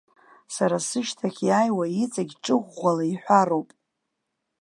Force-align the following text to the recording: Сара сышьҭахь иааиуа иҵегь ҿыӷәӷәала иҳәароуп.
Сара 0.55 0.77
сышьҭахь 0.87 1.39
иааиуа 1.47 1.85
иҵегь 2.03 2.33
ҿыӷәӷәала 2.43 3.03
иҳәароуп. 3.11 3.69